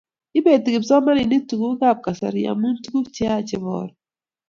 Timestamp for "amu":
2.51-2.69